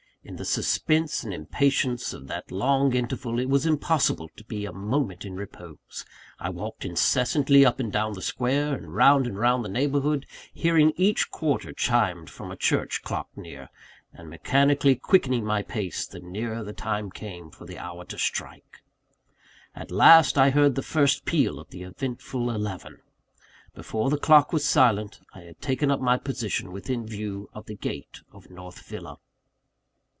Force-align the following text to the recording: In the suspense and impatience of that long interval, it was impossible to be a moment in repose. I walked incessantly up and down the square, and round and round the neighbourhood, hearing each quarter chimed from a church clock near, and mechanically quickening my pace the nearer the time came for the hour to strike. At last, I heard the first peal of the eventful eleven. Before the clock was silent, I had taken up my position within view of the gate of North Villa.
In 0.23 0.35
the 0.35 0.45
suspense 0.45 1.23
and 1.23 1.33
impatience 1.33 2.13
of 2.13 2.27
that 2.27 2.51
long 2.51 2.93
interval, 2.95 3.39
it 3.39 3.49
was 3.49 3.65
impossible 3.65 4.29
to 4.37 4.43
be 4.43 4.65
a 4.65 4.71
moment 4.71 5.25
in 5.25 5.35
repose. 5.35 6.05
I 6.39 6.51
walked 6.51 6.85
incessantly 6.85 7.65
up 7.65 7.79
and 7.79 7.91
down 7.91 8.13
the 8.13 8.21
square, 8.21 8.75
and 8.75 8.93
round 8.93 9.25
and 9.25 9.35
round 9.35 9.65
the 9.65 9.69
neighbourhood, 9.69 10.27
hearing 10.53 10.93
each 10.95 11.31
quarter 11.31 11.73
chimed 11.73 12.29
from 12.29 12.51
a 12.51 12.55
church 12.55 13.01
clock 13.01 13.29
near, 13.35 13.69
and 14.13 14.29
mechanically 14.29 14.95
quickening 14.95 15.43
my 15.43 15.63
pace 15.63 16.05
the 16.05 16.19
nearer 16.19 16.63
the 16.63 16.71
time 16.71 17.09
came 17.09 17.49
for 17.49 17.65
the 17.65 17.79
hour 17.79 18.05
to 18.05 18.17
strike. 18.19 18.83
At 19.75 19.89
last, 19.89 20.37
I 20.37 20.51
heard 20.51 20.75
the 20.75 20.83
first 20.83 21.25
peal 21.25 21.59
of 21.59 21.71
the 21.71 21.81
eventful 21.81 22.51
eleven. 22.51 22.99
Before 23.73 24.11
the 24.11 24.19
clock 24.19 24.53
was 24.53 24.63
silent, 24.63 25.19
I 25.33 25.41
had 25.41 25.59
taken 25.61 25.89
up 25.89 25.99
my 25.99 26.17
position 26.19 26.71
within 26.71 27.07
view 27.07 27.49
of 27.53 27.65
the 27.65 27.75
gate 27.75 28.21
of 28.31 28.51
North 28.51 28.85
Villa. 28.85 29.17